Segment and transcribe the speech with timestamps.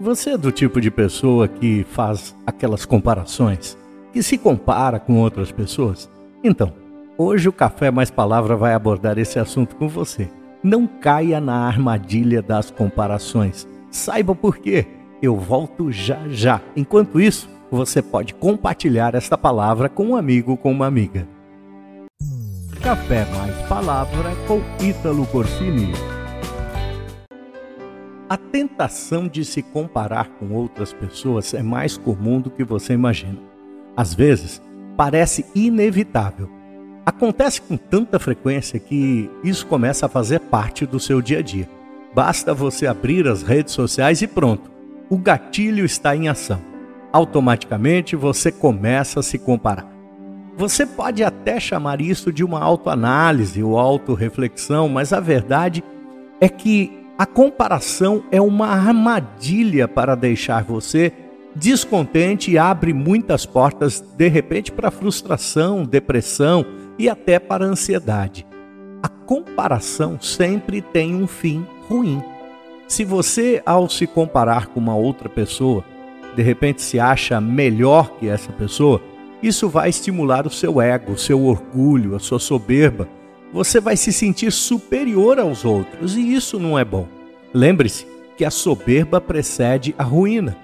[0.00, 3.78] Você é do tipo de pessoa que faz aquelas comparações,
[4.12, 6.10] que se compara com outras pessoas?
[6.42, 6.72] Então,
[7.16, 10.28] hoje o Café Mais Palavra vai abordar esse assunto com você.
[10.64, 13.68] Não caia na armadilha das comparações.
[13.88, 14.84] Saiba por quê.
[15.22, 16.60] Eu volto já já.
[16.74, 21.28] Enquanto isso, você pode compartilhar esta palavra com um amigo com uma amiga.
[22.82, 25.92] Café Mais Palavra com Ítalo Corsini.
[28.26, 33.38] A tentação de se comparar com outras pessoas é mais comum do que você imagina.
[33.94, 34.62] Às vezes,
[34.96, 36.48] parece inevitável.
[37.04, 41.68] Acontece com tanta frequência que isso começa a fazer parte do seu dia a dia.
[42.14, 44.70] Basta você abrir as redes sociais e pronto,
[45.10, 46.62] o gatilho está em ação.
[47.12, 49.86] Automaticamente você começa a se comparar.
[50.56, 55.84] Você pode até chamar isso de uma autoanálise ou autorreflexão, mas a verdade
[56.40, 61.12] é que a comparação é uma armadilha para deixar você
[61.54, 66.66] descontente e abre muitas portas, de repente, para frustração, depressão
[66.98, 68.44] e até para ansiedade.
[69.00, 72.20] A comparação sempre tem um fim ruim.
[72.88, 75.84] Se você, ao se comparar com uma outra pessoa,
[76.34, 79.00] de repente se acha melhor que essa pessoa,
[79.40, 83.08] isso vai estimular o seu ego, o seu orgulho, a sua soberba
[83.54, 87.06] você vai se sentir superior aos outros e isso não é bom.
[87.54, 88.04] Lembre-se
[88.36, 90.58] que a soberba precede a ruína.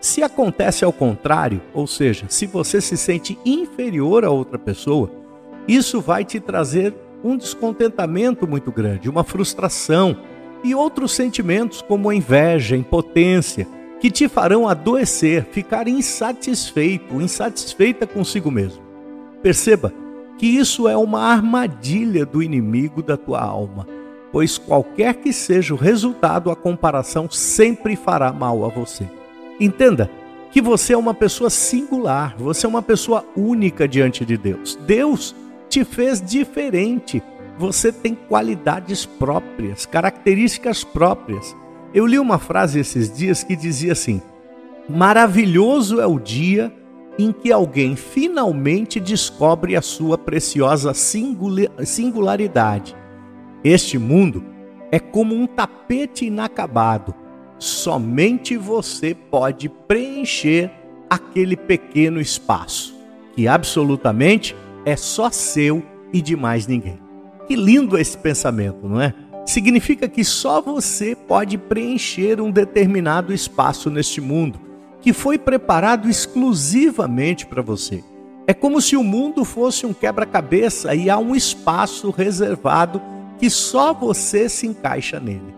[0.00, 5.10] Se acontece ao contrário, ou seja, se você se sente inferior a outra pessoa,
[5.66, 10.16] isso vai te trazer um descontentamento muito grande, uma frustração
[10.62, 13.66] e outros sentimentos como inveja, impotência,
[13.98, 18.80] que te farão adoecer, ficar insatisfeito, insatisfeita consigo mesmo.
[19.42, 20.05] Perceba
[20.38, 23.86] que isso é uma armadilha do inimigo da tua alma,
[24.30, 29.08] pois qualquer que seja o resultado, a comparação sempre fará mal a você.
[29.58, 30.10] Entenda
[30.50, 34.78] que você é uma pessoa singular, você é uma pessoa única diante de Deus.
[34.86, 35.34] Deus
[35.68, 37.22] te fez diferente.
[37.58, 41.56] Você tem qualidades próprias, características próprias.
[41.94, 44.20] Eu li uma frase esses dias que dizia assim:
[44.88, 46.72] Maravilhoso é o dia
[47.18, 52.94] em que alguém finalmente descobre a sua preciosa singularidade.
[53.64, 54.44] Este mundo
[54.92, 57.14] é como um tapete inacabado.
[57.58, 60.70] Somente você pode preencher
[61.08, 62.94] aquele pequeno espaço,
[63.34, 65.82] que absolutamente é só seu
[66.12, 67.00] e de mais ninguém.
[67.48, 69.14] Que lindo esse pensamento, não é?
[69.46, 74.65] Significa que só você pode preencher um determinado espaço neste mundo
[75.06, 78.02] que foi preparado exclusivamente para você.
[78.44, 83.00] É como se o mundo fosse um quebra-cabeça e há um espaço reservado
[83.38, 85.54] que só você se encaixa nele.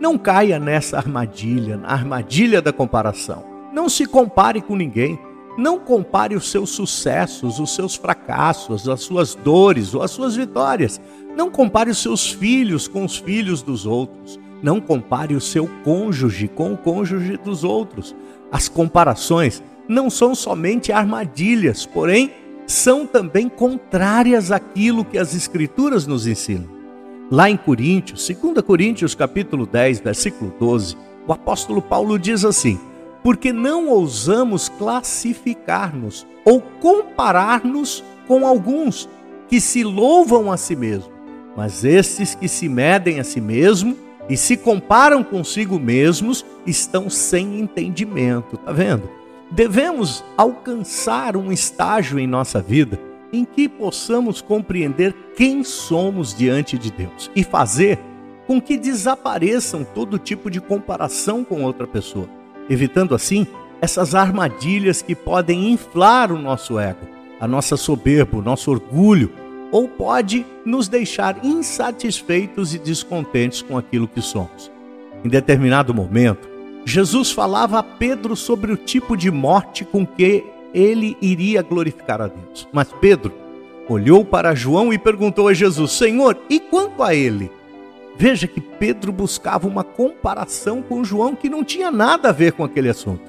[0.00, 3.44] Não caia nessa armadilha, na armadilha da comparação.
[3.72, 5.18] Não se compare com ninguém.
[5.58, 11.00] Não compare os seus sucessos, os seus fracassos, as suas dores ou as suas vitórias.
[11.36, 14.38] Não compare os seus filhos com os filhos dos outros.
[14.64, 18.16] Não compare o seu cônjuge com o cônjuge dos outros.
[18.50, 22.30] As comparações não são somente armadilhas, porém
[22.66, 26.66] são também contrárias àquilo que as escrituras nos ensinam.
[27.30, 30.96] Lá em Coríntios, 2 Coríntios capítulo 10, versículo 12,
[31.28, 32.80] o apóstolo Paulo diz assim:
[33.22, 39.10] "Porque não ousamos classificar-nos ou comparar-nos com alguns
[39.46, 41.12] que se louvam a si mesmos,
[41.54, 43.94] mas estes que se medem a si mesmo
[44.28, 49.08] e se comparam consigo mesmos, estão sem entendimento, tá vendo?
[49.50, 52.98] Devemos alcançar um estágio em nossa vida
[53.32, 57.98] em que possamos compreender quem somos diante de Deus e fazer
[58.46, 62.28] com que desapareçam todo tipo de comparação com outra pessoa,
[62.68, 63.46] evitando assim
[63.80, 67.06] essas armadilhas que podem inflar o nosso ego,
[67.40, 69.30] a nossa soberba, o nosso orgulho
[69.74, 74.70] ou pode nos deixar insatisfeitos e descontentes com aquilo que somos.
[75.24, 76.48] Em determinado momento,
[76.84, 82.28] Jesus falava a Pedro sobre o tipo de morte com que ele iria glorificar a
[82.28, 82.68] Deus.
[82.72, 83.34] Mas Pedro
[83.88, 87.50] olhou para João e perguntou a Jesus: Senhor, e quanto a ele?
[88.16, 92.62] Veja que Pedro buscava uma comparação com João que não tinha nada a ver com
[92.62, 93.28] aquele assunto.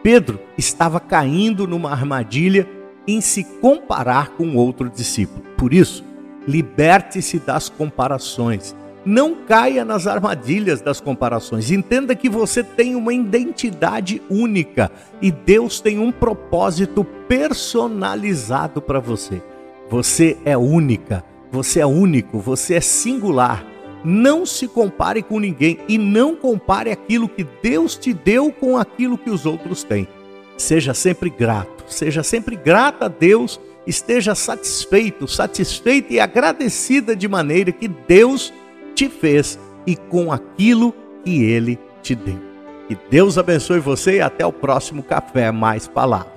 [0.00, 2.68] Pedro estava caindo numa armadilha
[3.06, 5.42] em se comparar com outro discípulo.
[5.56, 6.04] Por isso,
[6.46, 8.74] liberte-se das comparações.
[9.04, 11.70] Não caia nas armadilhas das comparações.
[11.70, 14.90] Entenda que você tem uma identidade única
[15.20, 19.42] e Deus tem um propósito personalizado para você.
[19.90, 23.66] Você é única, você é único, você é singular.
[24.04, 29.18] Não se compare com ninguém e não compare aquilo que Deus te deu com aquilo
[29.18, 30.08] que os outros têm.
[30.62, 37.72] Seja sempre grato, seja sempre grata a Deus, esteja satisfeito, satisfeita e agradecida de maneira
[37.72, 38.54] que Deus
[38.94, 40.94] te fez e com aquilo
[41.24, 42.38] que ele te deu.
[42.86, 46.32] Que Deus abençoe você e até o próximo Café Mais Palavra.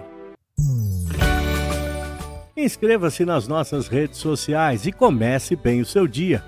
[2.57, 6.43] Inscreva-se nas nossas redes sociais e comece bem o seu dia.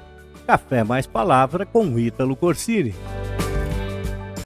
[0.47, 2.95] Café Mais Palavra com Ítalo Corsini.